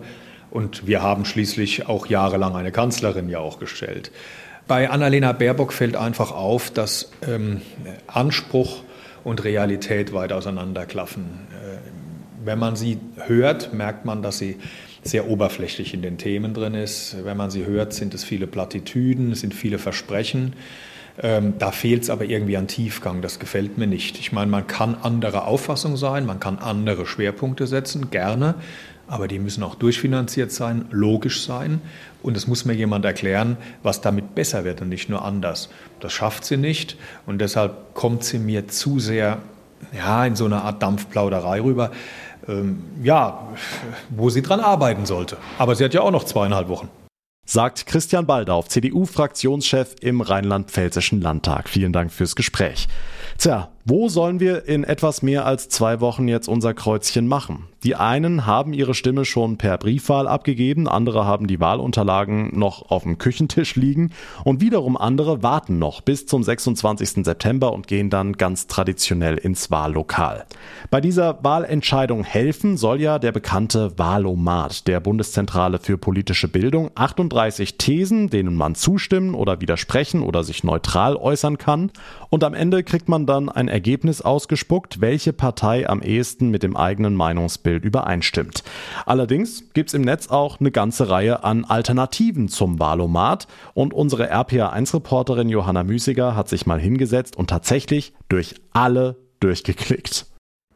Und 0.51 0.87
wir 0.87 1.03
haben 1.03 1.25
schließlich 1.25 1.89
auch 1.89 2.07
jahrelang 2.07 2.57
eine 2.57 2.73
Kanzlerin 2.73 3.29
ja 3.29 3.39
auch 3.39 3.59
gestellt. 3.59 4.11
Bei 4.69 4.91
Annalena 4.91 5.33
Baerbock 5.33 5.73
fällt 5.73 5.97
einfach 5.97 6.31
auf, 6.33 6.71
dass 6.71 7.11
ähm, 7.27 7.63
Anspruch 8.07 8.83
und 9.25 9.45
Realität 9.45 10.13
weit 10.13 10.33
auseinanderklaffen. 10.33 11.25
Äh, 11.51 11.79
wenn 12.45 12.59
man 12.59 12.77
sie 12.77 12.99
hört, 13.27 13.73
merkt 13.73 14.05
man, 14.05 14.23
dass 14.23 14.39
sie 14.39 14.59
sehr 15.03 15.29
oberflächlich 15.29 15.95
in 15.95 16.03
den 16.03 16.17
Themen 16.17 16.55
drin 16.55 16.75
ist. 16.75 17.17
Wenn 17.25 17.37
man 17.37 17.51
sie 17.51 17.67
hört, 17.67 17.93
sind 17.93 18.15
es 18.15 18.25
viele 18.25 18.47
Plattitüden, 18.47 19.33
es 19.33 19.41
sind 19.41 19.55
viele 19.55 19.79
Versprechen. 19.79 20.55
Ähm, 21.21 21.55
da 21.59 21.73
fehlt 21.73 22.05
es 22.05 22.11
aber 22.11 22.25
irgendwie 22.25 22.57
an 22.57 22.69
Tiefgang. 22.69 23.21
Das 23.21 23.39
gefällt 23.39 23.79
mir 23.79 23.87
nicht. 23.87 24.19
Ich 24.19 24.33
meine, 24.33 24.51
man 24.51 24.67
kann 24.67 24.95
anderer 24.95 25.47
Auffassung 25.47 25.97
sein, 25.97 26.25
man 26.25 26.41
kann 26.41 26.59
andere 26.59 27.05
Schwerpunkte 27.05 27.67
setzen, 27.67 28.11
gerne 28.11 28.55
aber 29.07 29.29
die 29.29 29.39
müssen 29.39 29.63
auch 29.63 29.75
durchfinanziert 29.75 30.53
sein, 30.53 30.87
logisch 30.91 31.43
sein. 31.43 31.81
Und 32.23 32.37
es 32.37 32.47
muss 32.47 32.65
mir 32.65 32.75
jemand 32.75 33.05
erklären, 33.05 33.57
was 33.83 34.01
damit 34.01 34.35
besser 34.35 34.65
wird 34.65 34.81
und 34.81 34.89
nicht 34.89 35.09
nur 35.09 35.25
anders. 35.25 35.69
Das 36.01 36.13
schafft 36.13 36.45
sie 36.45 36.57
nicht 36.57 36.97
und 37.27 37.39
deshalb 37.39 37.95
kommt 37.95 38.25
sie 38.25 38.39
mir 38.39 38.69
zu 38.69 39.01
sehr 39.01 39.39
ja, 39.93 40.25
in 40.25 40.37
so 40.37 40.45
eine 40.45 40.63
Art 40.63 40.83
Dampfplauderei 40.83 41.61
rüber. 41.61 41.91
Ähm, 42.49 42.83
ja, 43.03 43.49
wo 44.11 44.31
sie 44.31 44.43
dran 44.43 44.61
arbeiten 44.61 45.07
sollte. 45.07 45.37
Aber 45.59 45.75
sie 45.75 45.85
hat 45.85 45.95
ja 45.95 46.01
auch 46.01 46.11
noch 46.11 46.25
zweieinhalb 46.25 46.69
Wochen. 46.69 46.89
Sagt 47.45 47.87
Christian 47.87 48.27
Baldauf, 48.27 48.69
CDU-Fraktionschef 48.69 49.97
im 50.01 50.21
Rheinland-Pfälzischen 50.21 51.21
Landtag. 51.21 51.69
Vielen 51.69 51.93
Dank 51.93 52.13
fürs 52.13 52.37
Gespräch. 52.37 52.89
Tja, 53.37 53.72
Wo 53.85 54.09
sollen 54.09 54.39
wir 54.39 54.69
in 54.69 54.85
etwas 54.85 55.23
mehr 55.23 55.45
als 55.45 55.69
zwei 55.69 56.01
Wochen 56.01 56.29
jetzt 56.29 56.47
unser 56.47 56.73
Kreuzchen 56.73 57.27
machen? 57.27 57.67
Die 57.83 57.97
einen 57.97 58.47
haben 58.47 58.75
ihre 58.75 58.95
Stimme 58.95 59.25
schon 59.25 59.57
per 59.57 59.77
Briefwahl 59.77 60.29
abgegeben, 60.29 60.87
andere 60.87 61.25
haben 61.25 61.49
die 61.49 61.59
Wahlunterlagen 61.59 62.57
noch 62.57 62.93
auf 62.93 63.03
dem 63.03 63.19
Küchentisch 63.19 63.75
liegen 63.75 64.13
und 64.45 64.61
wiederum 64.61 64.97
andere 64.97 65.43
warten 65.43 65.81
noch 65.81 66.01
bis 66.01 66.27
zum 66.27 66.45
26. 66.45 67.25
September 67.25 67.73
und 67.73 67.89
gehen 67.89 68.09
dann 68.09 68.35
ganz 68.35 68.69
traditionell 68.69 69.37
ins 69.37 69.73
Wahllokal. 69.73 70.45
Bei 70.93 71.01
dieser 71.01 71.43
Wahlentscheidung 71.43 72.23
helfen 72.23 72.77
soll 72.77 73.01
ja 73.01 73.19
der 73.19 73.33
bekannte 73.33 73.99
Wahlomat 73.99 74.87
der 74.87 75.01
Bundeszentrale 75.01 75.81
für 75.81 75.99
politische 75.99 76.47
Bildung. 76.47 76.93
38 76.95 77.79
Thesen, 77.79 78.31
denen 78.31 78.55
man 78.55 78.77
zustimmen 78.77 79.35
oder 79.35 79.61
widersprechen 79.61 80.23
oder 80.23 80.45
sich 80.45 80.63
neutral 80.63 81.17
äußern 81.17 81.59
kann. 81.59 81.91
Und 82.31 82.45
am 82.45 82.55
Ende 82.55 82.85
kriegt 82.85 83.09
man 83.09 83.27
dann 83.27 83.49
ein 83.49 83.72
Ergebnis 83.73 84.23
ausgespuckt, 84.23 85.01
welche 85.01 85.33
Partei 85.33 85.89
am 85.89 86.01
ehesten 86.01 86.51
mit 86.51 86.63
dem 86.63 86.77
eigenen 86.77 87.17
Meinungsbild 87.17 87.73
Bild 87.73 87.85
übereinstimmt. 87.85 88.63
Allerdings 89.07 89.73
gibt 89.73 89.91
es 89.91 89.95
im 89.95 90.03
Netz 90.03 90.29
auch 90.29 90.61
eine 90.61 90.71
ganze 90.71 91.09
Reihe 91.09 91.43
an 91.45 91.65
Alternativen 91.65 92.49
zum 92.49 92.79
Wahlomat 92.79 93.47
und 93.75 93.95
unsere 93.95 94.33
RPA1-Reporterin 94.33 95.49
Johanna 95.49 95.83
Müßiger 95.83 96.37
hat 96.37 96.49
sich 96.49 96.67
mal 96.67 96.81
hingesetzt 96.81 97.37
und 97.37 97.49
tatsächlich 97.49 98.13
durch 98.29 98.55
alle 98.73 99.17
durchgeklickt. 99.41 100.27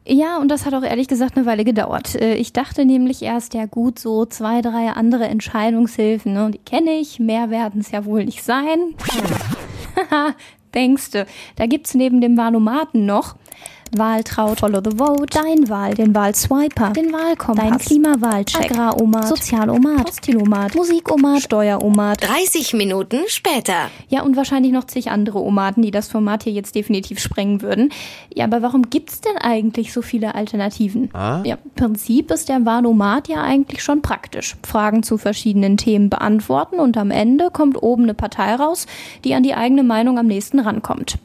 Ja, 0.09 0.37
und 0.39 0.47
das 0.47 0.65
hat 0.65 0.73
auch 0.73 0.83
ehrlich 0.83 1.09
gesagt 1.09 1.35
eine 1.35 1.45
Weile 1.45 1.65
gedauert. 1.65 2.15
Äh, 2.15 2.35
ich 2.35 2.53
dachte 2.53 2.85
nämlich 2.85 3.21
erst, 3.21 3.53
ja 3.53 3.65
gut, 3.65 3.99
so 3.99 4.25
zwei, 4.25 4.61
drei 4.61 4.89
andere 4.91 5.25
Entscheidungshilfen, 5.25 6.31
ne? 6.33 6.51
die 6.51 6.59
kenne 6.59 6.91
ich, 6.91 7.19
mehr 7.19 7.49
werden 7.49 7.81
es 7.81 7.91
ja 7.91 8.05
wohl 8.05 8.23
nicht 8.23 8.41
sein. 8.41 8.95
Denkste, 10.73 11.25
da 11.55 11.65
gibt's 11.65 11.93
neben 11.93 12.21
dem 12.21 12.37
Wahlomaten 12.37 13.05
noch 13.05 13.35
Wahltraut, 13.95 14.59
Follow 14.59 14.81
the 14.83 14.97
Vote, 14.97 15.25
Dein 15.31 15.69
Wahl, 15.69 15.93
den 15.93 16.13
Wahlswiper, 16.13 16.91
den 16.91 17.13
Wahlkompass, 17.13 17.69
Dein 17.69 17.77
Klimawahlcheck, 17.77 18.71
Agraromat, 18.71 19.27
Sozialomat, 19.27 20.05
Postilomat, 20.05 20.75
Musikomat, 20.75 21.41
Steueromat. 21.41 22.23
30 22.23 22.73
Minuten 22.73 23.19
später. 23.27 23.89
Ja, 24.09 24.23
und 24.23 24.35
wahrscheinlich 24.35 24.71
noch 24.71 24.85
zig 24.85 25.11
andere 25.11 25.39
Omaten, 25.39 25.83
die 25.83 25.91
das 25.91 26.07
Format 26.07 26.43
hier 26.43 26.53
jetzt 26.53 26.75
definitiv 26.75 27.19
sprengen 27.19 27.61
würden. 27.61 27.91
Ja, 28.33 28.45
aber 28.45 28.61
warum 28.61 28.89
gibt's 28.89 29.21
denn 29.21 29.37
eigentlich 29.37 29.93
so 29.93 30.01
viele 30.01 30.35
Alternativen? 30.35 31.09
Ah? 31.13 31.41
Ja, 31.45 31.57
im 31.63 31.71
Prinzip 31.71 32.31
ist 32.31 32.49
der 32.49 32.65
Wahlomat 32.65 33.27
ja 33.27 33.41
eigentlich 33.41 33.83
schon 33.83 34.01
praktisch. 34.01 34.55
Fragen 34.63 35.03
zu 35.03 35.17
verschiedenen 35.17 35.77
Themen 35.77 36.09
beantworten 36.09 36.79
und 36.79 36.97
am 36.97 37.11
Ende 37.11 37.49
kommt 37.51 37.81
oben 37.81 38.03
eine 38.03 38.13
Partei 38.13 38.55
raus, 38.55 38.87
die 39.23 39.33
an 39.33 39.43
die 39.43 39.53
eigene 39.53 39.83
Meinung 39.83 40.17
am 40.19 40.27
nächsten 40.27 40.59
rankommt. 40.59 41.17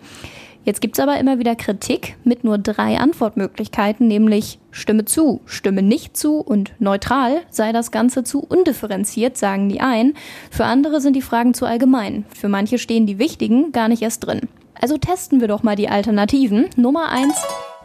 Jetzt 0.65 0.81
gibt's 0.81 1.01
aber 1.01 1.19
immer 1.19 1.39
wieder 1.39 1.57
Kritik 1.57 2.17
mit 2.23 2.45
nur 2.45 2.57
drei 2.57 2.99
Antwortmöglichkeiten, 2.99 4.07
nämlich 4.07 4.61
Stimme 4.71 5.05
zu, 5.05 5.41
Stimme 5.45 5.83
nicht 5.83 6.17
zu 6.17 6.39
und 6.39 6.73
neutral 6.79 7.41
sei 7.51 7.73
das 7.73 7.91
Ganze 7.91 8.23
zu 8.23 8.41
undifferenziert, 8.41 9.37
sagen 9.37 9.69
die 9.69 9.81
einen. 9.81 10.15
Für 10.51 10.65
andere 10.65 11.01
sind 11.01 11.15
die 11.15 11.23
Fragen 11.23 11.53
zu 11.53 11.67
allgemein. 11.67 12.25
Für 12.35 12.49
manche 12.49 12.79
stehen 12.79 13.07
die 13.07 13.19
wichtigen 13.19 13.73
gar 13.73 13.89
nicht 13.89 14.03
erst 14.03 14.27
drin. 14.27 14.49
Also 14.81 14.99
testen 14.99 15.41
wir 15.41 15.49
doch 15.49 15.63
mal 15.63 15.77
die 15.77 15.89
Alternativen. 15.89 16.67
Nummer 16.77 17.09
eins: 17.09 17.35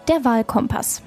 der 0.07 0.23
Wahlkompass. 0.23 1.01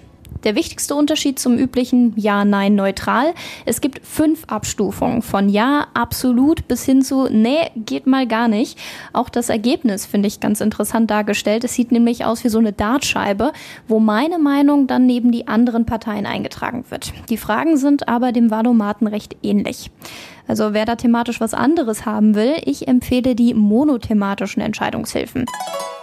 Der 0.45 0.55
wichtigste 0.55 0.95
Unterschied 0.95 1.39
zum 1.39 1.59
üblichen 1.59 2.15
Ja, 2.17 2.45
Nein, 2.45 2.75
Neutral. 2.75 3.35
Es 3.67 3.81
gibt 3.81 4.05
fünf 4.07 4.45
Abstufungen 4.47 5.23
von 5.23 5.49
Ja, 5.49 5.89
absolut 5.95 6.67
bis 6.69 6.85
hin 6.85 7.03
zu 7.03 7.29
Nee, 7.31 7.71
geht 7.77 8.07
mal 8.07 8.27
gar 8.27 8.49
nicht. 8.49 8.79
Auch 9.13 9.29
das 9.29 9.49
Ergebnis 9.49 10.07
finde 10.07 10.29
ich 10.29 10.41
ganz 10.41 10.61
interessant 10.61 11.11
dargestellt. 11.11 11.65
Es 11.65 11.75
sieht 11.75 11.93
nämlich 11.93 12.25
aus 12.25 12.43
wie 12.45 12.49
so 12.49 12.59
eine 12.59 12.73
Dartscheibe, 12.73 13.53
wo 13.87 14.01
meine 14.01 14.39
Meinung 14.39 14.87
dann 14.87 15.07
neben 15.07 15.31
die 15.31 15.47
anderen 15.47 15.85
Parteien 15.85 16.27
eingetragen 16.27 16.85
wird. 16.89 17.13
Die 17.29 17.37
Fragen 17.37 17.77
sind 17.77 18.09
aber 18.09 18.33
dem 18.33 18.51
Valomaten 18.51 19.07
recht 19.07 19.37
ähnlich. 19.43 19.91
Also 20.49 20.73
wer 20.73 20.85
da 20.85 20.97
thematisch 20.97 21.41
was 21.41 21.55
anderes 21.55 22.07
haben 22.07 22.35
will, 22.35 22.55
ich 22.65 22.89
empfehle 22.89 23.35
die 23.35 23.55
monothematischen 23.55 24.63
Entscheidungshilfen. 24.63 25.47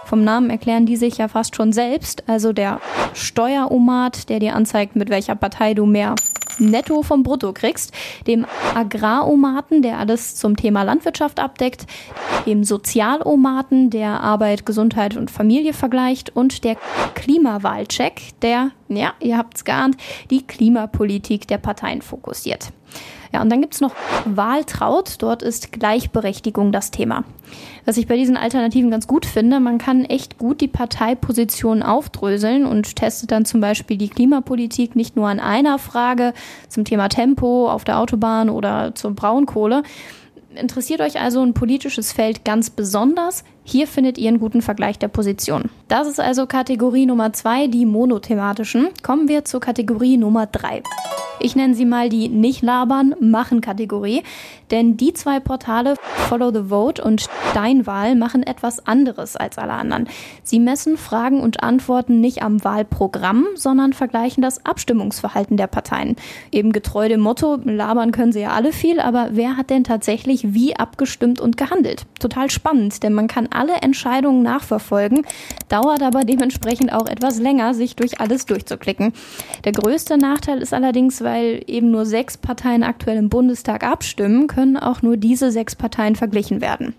Vom 0.08 0.24
Namen 0.24 0.48
erklären 0.48 0.86
die 0.86 0.96
sich 0.96 1.18
ja 1.18 1.28
fast 1.28 1.54
schon 1.54 1.70
selbst. 1.70 2.24
Also 2.26 2.54
der 2.54 2.80
Steueromat, 3.12 4.30
der 4.30 4.38
dir 4.38 4.56
anzeigt, 4.56 4.96
mit 4.96 5.10
welcher 5.10 5.34
Partei 5.34 5.74
du 5.74 5.84
mehr 5.84 6.14
Netto 6.58 7.02
vom 7.02 7.22
Brutto 7.22 7.52
kriegst, 7.52 7.92
dem 8.26 8.46
Agraromaten, 8.74 9.82
der 9.82 9.98
alles 9.98 10.34
zum 10.34 10.56
Thema 10.56 10.82
Landwirtschaft 10.82 11.38
abdeckt, 11.38 11.86
dem 12.46 12.64
Sozialomaten, 12.64 13.90
der 13.90 14.22
Arbeit, 14.22 14.64
Gesundheit 14.64 15.14
und 15.14 15.30
Familie 15.30 15.74
vergleicht 15.74 16.34
und 16.34 16.64
der 16.64 16.78
Klimawahlcheck, 17.14 18.40
der, 18.40 18.70
ja, 18.88 19.12
ihr 19.20 19.36
habt's 19.36 19.66
geahnt, 19.66 19.98
die 20.30 20.46
Klimapolitik 20.46 21.46
der 21.48 21.58
Parteien 21.58 22.00
fokussiert. 22.00 22.70
Ja, 23.32 23.42
und 23.42 23.50
dann 23.50 23.60
gibt's 23.60 23.80
noch 23.80 23.94
Wahltraut. 24.24 25.16
Dort 25.18 25.42
ist 25.42 25.72
Gleichberechtigung 25.72 26.72
das 26.72 26.90
Thema. 26.90 27.24
Was 27.84 27.96
ich 27.96 28.06
bei 28.06 28.16
diesen 28.16 28.36
Alternativen 28.36 28.90
ganz 28.90 29.06
gut 29.06 29.26
finde, 29.26 29.60
man 29.60 29.78
kann 29.78 30.04
echt 30.04 30.38
gut 30.38 30.60
die 30.60 30.68
Parteipositionen 30.68 31.82
aufdröseln 31.82 32.66
und 32.66 32.96
testet 32.96 33.30
dann 33.30 33.44
zum 33.44 33.60
Beispiel 33.60 33.96
die 33.96 34.08
Klimapolitik 34.08 34.96
nicht 34.96 35.16
nur 35.16 35.28
an 35.28 35.40
einer 35.40 35.78
Frage 35.78 36.34
zum 36.68 36.84
Thema 36.84 37.08
Tempo 37.08 37.70
auf 37.70 37.84
der 37.84 37.98
Autobahn 37.98 38.50
oder 38.50 38.94
zur 38.94 39.12
Braunkohle. 39.12 39.82
Interessiert 40.54 41.00
euch 41.00 41.20
also 41.20 41.42
ein 41.42 41.54
politisches 41.54 42.12
Feld 42.12 42.44
ganz 42.44 42.70
besonders? 42.70 43.44
Hier 43.70 43.86
findet 43.86 44.16
ihr 44.16 44.28
einen 44.28 44.40
guten 44.40 44.62
Vergleich 44.62 44.98
der 44.98 45.08
Position. 45.08 45.64
Das 45.88 46.08
ist 46.08 46.18
also 46.18 46.46
Kategorie 46.46 47.04
Nummer 47.04 47.34
zwei, 47.34 47.66
die 47.66 47.84
monothematischen. 47.84 48.88
Kommen 49.02 49.28
wir 49.28 49.44
zur 49.44 49.60
Kategorie 49.60 50.16
Nummer 50.16 50.46
drei. 50.46 50.82
Ich 51.40 51.54
nenne 51.54 51.74
sie 51.74 51.84
mal 51.84 52.08
die 52.08 52.28
Nicht-Labern-Machen-Kategorie, 52.28 54.22
denn 54.70 54.96
die 54.96 55.12
zwei 55.12 55.38
Portale 55.38 55.94
Follow 56.28 56.50
the 56.52 56.68
Vote 56.68 57.02
und 57.02 57.28
Steinwahl 57.50 58.16
machen 58.16 58.42
etwas 58.42 58.86
anderes 58.86 59.36
als 59.36 59.56
alle 59.56 59.72
anderen. 59.72 60.08
Sie 60.42 60.58
messen 60.58 60.96
Fragen 60.96 61.40
und 61.40 61.62
Antworten 61.62 62.20
nicht 62.20 62.42
am 62.42 62.64
Wahlprogramm, 62.64 63.46
sondern 63.54 63.92
vergleichen 63.92 64.42
das 64.42 64.66
Abstimmungsverhalten 64.66 65.56
der 65.56 65.68
Parteien. 65.68 66.16
Eben 66.50 66.72
getreu 66.72 67.08
dem 67.08 67.20
Motto, 67.20 67.56
labern 67.64 68.10
können 68.12 68.32
sie 68.32 68.40
ja 68.40 68.50
alle 68.50 68.72
viel, 68.72 68.98
aber 68.98 69.28
wer 69.32 69.56
hat 69.56 69.70
denn 69.70 69.84
tatsächlich 69.84 70.54
wie 70.54 70.76
abgestimmt 70.76 71.40
und 71.40 71.56
gehandelt? 71.56 72.04
Total 72.18 72.50
spannend, 72.50 73.02
denn 73.02 73.14
man 73.14 73.28
kann 73.28 73.48
alle 73.58 73.74
Entscheidungen 73.82 74.42
nachverfolgen, 74.42 75.26
dauert 75.68 76.02
aber 76.02 76.24
dementsprechend 76.24 76.92
auch 76.92 77.06
etwas 77.06 77.38
länger, 77.38 77.74
sich 77.74 77.96
durch 77.96 78.20
alles 78.20 78.46
durchzuklicken. 78.46 79.12
Der 79.64 79.72
größte 79.72 80.16
Nachteil 80.16 80.62
ist 80.62 80.72
allerdings, 80.72 81.22
weil 81.22 81.62
eben 81.66 81.90
nur 81.90 82.06
sechs 82.06 82.36
Parteien 82.36 82.82
aktuell 82.82 83.16
im 83.16 83.28
Bundestag 83.28 83.84
abstimmen, 83.84 84.46
können 84.46 84.76
auch 84.76 85.02
nur 85.02 85.16
diese 85.16 85.50
sechs 85.50 85.76
Parteien 85.76 86.16
verglichen 86.16 86.60
werden. 86.60 86.94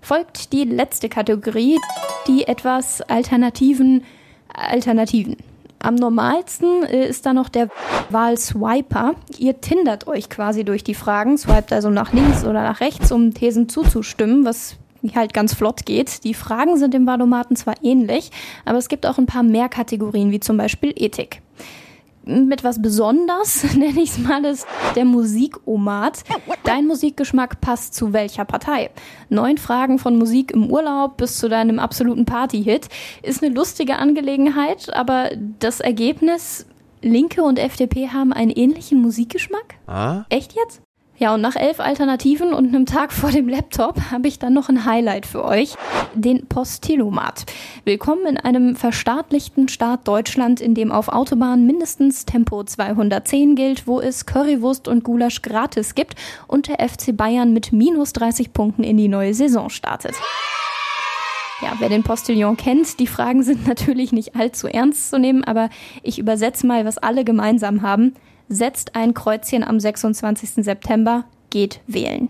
Folgt 0.00 0.52
die 0.52 0.64
letzte 0.64 1.08
Kategorie, 1.08 1.76
die 2.26 2.46
etwas 2.48 3.02
alternativen 3.02 4.02
Alternativen. 4.52 5.36
Am 5.82 5.94
normalsten 5.94 6.82
ist 6.82 7.24
da 7.24 7.32
noch 7.32 7.48
der 7.48 7.68
Wahlswiper. 8.10 9.14
Ihr 9.38 9.60
tindert 9.62 10.06
euch 10.06 10.28
quasi 10.28 10.62
durch 10.62 10.84
die 10.84 10.94
Fragen, 10.94 11.38
swiped 11.38 11.72
also 11.72 11.88
nach 11.88 12.12
links 12.12 12.44
oder 12.44 12.62
nach 12.62 12.80
rechts, 12.80 13.10
um 13.12 13.32
Thesen 13.32 13.68
zuzustimmen, 13.68 14.44
was 14.44 14.76
halt 15.14 15.32
ganz 15.32 15.54
flott 15.54 15.86
geht. 15.86 16.24
Die 16.24 16.34
Fragen 16.34 16.76
sind 16.76 16.94
im 16.94 17.06
Valomaten 17.06 17.56
zwar 17.56 17.74
ähnlich, 17.82 18.30
aber 18.64 18.78
es 18.78 18.88
gibt 18.88 19.06
auch 19.06 19.18
ein 19.18 19.26
paar 19.26 19.42
mehr 19.42 19.68
Kategorien, 19.68 20.30
wie 20.30 20.40
zum 20.40 20.56
Beispiel 20.56 20.92
Ethik 20.96 21.42
mit 22.24 22.64
was 22.64 22.80
besonders, 22.80 23.64
nenne 23.76 24.00
ich 24.00 24.10
es 24.10 24.18
mal, 24.18 24.44
ist 24.44 24.66
der 24.94 25.04
Musikomat. 25.04 26.22
Dein 26.64 26.86
Musikgeschmack 26.86 27.60
passt 27.60 27.94
zu 27.94 28.12
welcher 28.12 28.44
Partei? 28.44 28.90
Neun 29.28 29.58
Fragen 29.58 29.98
von 29.98 30.18
Musik 30.18 30.52
im 30.52 30.70
Urlaub 30.70 31.16
bis 31.16 31.38
zu 31.38 31.48
deinem 31.48 31.78
absoluten 31.78 32.24
Partyhit 32.24 32.88
ist 33.22 33.42
eine 33.42 33.54
lustige 33.54 33.96
Angelegenheit, 33.96 34.92
aber 34.94 35.30
das 35.58 35.80
Ergebnis, 35.80 36.66
Linke 37.02 37.42
und 37.42 37.58
FDP 37.58 38.08
haben 38.08 38.32
einen 38.32 38.50
ähnlichen 38.50 39.00
Musikgeschmack? 39.00 39.74
Ah? 39.86 40.24
Echt 40.28 40.54
jetzt? 40.54 40.82
Ja, 41.20 41.34
und 41.34 41.42
nach 41.42 41.54
elf 41.54 41.80
Alternativen 41.80 42.54
und 42.54 42.68
einem 42.68 42.86
Tag 42.86 43.12
vor 43.12 43.30
dem 43.30 43.46
Laptop 43.46 44.10
habe 44.10 44.26
ich 44.26 44.38
dann 44.38 44.54
noch 44.54 44.70
ein 44.70 44.86
Highlight 44.86 45.26
für 45.26 45.44
euch, 45.44 45.74
den 46.14 46.46
Postilomat. 46.46 47.44
Willkommen 47.84 48.24
in 48.24 48.38
einem 48.38 48.74
verstaatlichten 48.74 49.68
Staat 49.68 50.08
Deutschland, 50.08 50.62
in 50.62 50.74
dem 50.74 50.90
auf 50.90 51.08
Autobahnen 51.08 51.66
mindestens 51.66 52.24
Tempo 52.24 52.64
210 52.64 53.54
gilt, 53.54 53.86
wo 53.86 54.00
es 54.00 54.24
Currywurst 54.24 54.88
und 54.88 55.04
Gulasch 55.04 55.42
gratis 55.42 55.94
gibt 55.94 56.14
und 56.46 56.68
der 56.68 56.88
FC 56.88 57.14
Bayern 57.14 57.52
mit 57.52 57.70
minus 57.70 58.14
30 58.14 58.54
Punkten 58.54 58.82
in 58.82 58.96
die 58.96 59.08
neue 59.08 59.34
Saison 59.34 59.68
startet. 59.68 60.14
Ja, 61.60 61.74
wer 61.80 61.90
den 61.90 62.02
Postillon 62.02 62.56
kennt, 62.56 62.98
die 62.98 63.06
Fragen 63.06 63.42
sind 63.42 63.66
natürlich 63.68 64.12
nicht 64.12 64.36
allzu 64.36 64.68
ernst 64.68 65.10
zu 65.10 65.18
nehmen, 65.18 65.44
aber 65.44 65.68
ich 66.02 66.18
übersetze 66.18 66.66
mal, 66.66 66.86
was 66.86 66.96
alle 66.96 67.24
gemeinsam 67.24 67.82
haben 67.82 68.14
setzt 68.50 68.96
ein 68.96 69.14
Kreuzchen 69.14 69.64
am 69.64 69.80
26. 69.80 70.64
September, 70.64 71.24
geht 71.48 71.80
wählen. 71.86 72.28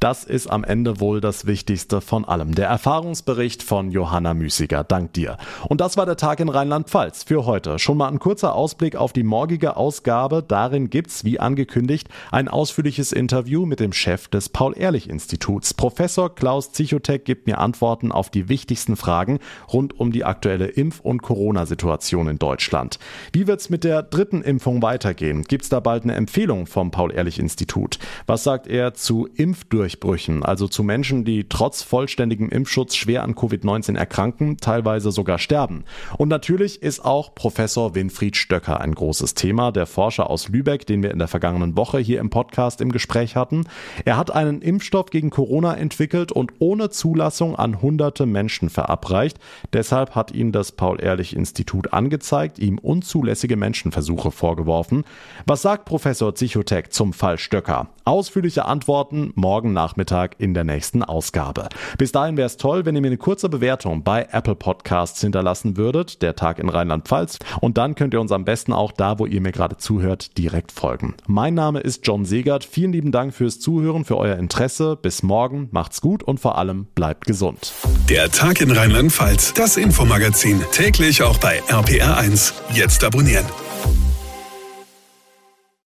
Das 0.00 0.24
ist 0.24 0.46
am 0.46 0.64
Ende 0.64 0.98
wohl 0.98 1.20
das 1.20 1.44
Wichtigste 1.44 2.00
von 2.00 2.24
allem. 2.24 2.54
Der 2.54 2.68
Erfahrungsbericht 2.68 3.62
von 3.62 3.90
Johanna 3.90 4.32
Müßiger. 4.32 4.82
Dank 4.82 5.12
dir. 5.12 5.36
Und 5.68 5.82
das 5.82 5.98
war 5.98 6.06
der 6.06 6.16
Tag 6.16 6.40
in 6.40 6.48
Rheinland-Pfalz 6.48 7.24
für 7.24 7.44
heute. 7.44 7.78
Schon 7.78 7.98
mal 7.98 8.08
ein 8.08 8.18
kurzer 8.18 8.54
Ausblick 8.54 8.96
auf 8.96 9.12
die 9.12 9.24
morgige 9.24 9.76
Ausgabe. 9.76 10.42
Darin 10.42 10.88
gibt's, 10.88 11.24
wie 11.24 11.38
angekündigt, 11.38 12.08
ein 12.30 12.48
ausführliches 12.48 13.12
Interview 13.12 13.66
mit 13.66 13.78
dem 13.78 13.92
Chef 13.92 14.28
des 14.28 14.48
Paul-Ehrlich-Instituts. 14.48 15.74
Professor 15.74 16.34
Klaus 16.34 16.72
Zichotek 16.72 17.26
gibt 17.26 17.46
mir 17.46 17.58
Antworten 17.58 18.10
auf 18.10 18.30
die 18.30 18.48
wichtigsten 18.48 18.96
Fragen 18.96 19.38
rund 19.70 20.00
um 20.00 20.12
die 20.12 20.24
aktuelle 20.24 20.68
Impf- 20.68 21.00
und 21.00 21.20
Corona-Situation 21.20 22.26
in 22.26 22.38
Deutschland. 22.38 22.98
Wie 23.34 23.46
wird's 23.46 23.68
mit 23.68 23.84
der 23.84 24.02
dritten 24.02 24.40
Impfung 24.40 24.80
weitergehen? 24.80 25.42
Gibt's 25.42 25.68
da 25.68 25.78
bald 25.78 26.04
eine 26.04 26.14
Empfehlung 26.14 26.66
vom 26.66 26.90
Paul-Ehrlich-Institut? 26.90 27.98
Was 28.26 28.44
sagt 28.44 28.66
er 28.66 28.94
zu 28.94 29.28
Impfdurchbrüchen, 29.90 30.42
also 30.44 30.68
zu 30.68 30.82
Menschen, 30.82 31.24
die 31.24 31.48
trotz 31.48 31.82
vollständigem 31.82 32.48
Impfschutz 32.48 32.94
schwer 32.94 33.22
an 33.22 33.34
Covid-19 33.34 33.96
erkranken, 33.96 34.56
teilweise 34.58 35.10
sogar 35.10 35.38
sterben? 35.38 35.84
Und 36.16 36.28
natürlich 36.28 36.82
ist 36.82 37.04
auch 37.04 37.34
Professor 37.34 37.94
Winfried 37.94 38.36
Stöcker 38.36 38.80
ein 38.80 38.94
großes 38.94 39.34
Thema, 39.34 39.72
der 39.72 39.86
Forscher 39.86 40.30
aus 40.30 40.48
Lübeck, 40.48 40.86
den 40.86 41.02
wir 41.02 41.10
in 41.10 41.18
der 41.18 41.28
vergangenen 41.28 41.76
Woche 41.76 41.98
hier 41.98 42.20
im 42.20 42.30
Podcast 42.30 42.80
im 42.80 42.92
Gespräch 42.92 43.36
hatten. 43.36 43.64
Er 44.04 44.16
hat 44.16 44.30
einen 44.30 44.62
Impfstoff 44.62 45.06
gegen 45.10 45.30
Corona 45.30 45.74
entwickelt 45.74 46.32
und 46.32 46.52
ohne 46.58 46.90
Zulassung 46.90 47.56
an 47.56 47.82
hunderte 47.82 48.26
Menschen 48.26 48.70
verabreicht. 48.70 49.38
Deshalb 49.72 50.14
hat 50.14 50.32
ihn 50.32 50.52
das 50.52 50.72
Paul-Ehrlich-Institut 50.72 51.92
angezeigt, 51.92 52.58
ihm 52.58 52.78
unzulässige 52.78 53.56
Menschenversuche 53.56 54.30
vorgeworfen. 54.30 55.04
Was 55.46 55.62
sagt 55.62 55.84
Professor 55.84 56.34
Zichotek 56.34 56.92
zum 56.92 57.12
Fall 57.12 57.38
Stöcker? 57.38 57.88
Ausführliche 58.04 58.64
Antworten 58.64 59.32
morgen 59.34 59.72
Nachmittag 59.80 60.36
in 60.36 60.52
der 60.52 60.64
nächsten 60.64 61.02
Ausgabe. 61.02 61.70
Bis 61.96 62.12
dahin 62.12 62.36
wäre 62.36 62.44
es 62.44 62.58
toll, 62.58 62.84
wenn 62.84 62.94
ihr 62.96 63.00
mir 63.00 63.06
eine 63.06 63.16
kurze 63.16 63.48
Bewertung 63.48 64.02
bei 64.02 64.28
Apple 64.30 64.54
Podcasts 64.54 65.22
hinterlassen 65.22 65.78
würdet, 65.78 66.20
der 66.20 66.36
Tag 66.36 66.58
in 66.58 66.68
Rheinland-Pfalz. 66.68 67.38
Und 67.62 67.78
dann 67.78 67.94
könnt 67.94 68.12
ihr 68.12 68.20
uns 68.20 68.30
am 68.30 68.44
besten 68.44 68.74
auch 68.74 68.92
da, 68.92 69.18
wo 69.18 69.24
ihr 69.24 69.40
mir 69.40 69.52
gerade 69.52 69.78
zuhört, 69.78 70.36
direkt 70.36 70.70
folgen. 70.70 71.14
Mein 71.26 71.54
Name 71.54 71.80
ist 71.80 72.06
John 72.06 72.26
Segert. 72.26 72.64
Vielen 72.64 72.92
lieben 72.92 73.10
Dank 73.10 73.32
fürs 73.32 73.58
Zuhören, 73.58 74.04
für 74.04 74.18
euer 74.18 74.36
Interesse. 74.36 74.96
Bis 75.00 75.22
morgen, 75.22 75.68
macht's 75.70 76.02
gut 76.02 76.22
und 76.22 76.40
vor 76.40 76.58
allem 76.58 76.86
bleibt 76.94 77.24
gesund. 77.24 77.72
Der 78.10 78.30
Tag 78.30 78.60
in 78.60 78.72
Rheinland-Pfalz, 78.72 79.54
das 79.54 79.78
Infomagazin, 79.78 80.60
täglich 80.72 81.22
auch 81.22 81.38
bei 81.38 81.62
RPR1. 81.70 82.52
Jetzt 82.74 83.02
abonnieren. 83.02 83.46